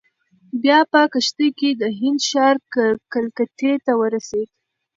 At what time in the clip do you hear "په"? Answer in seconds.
0.91-1.01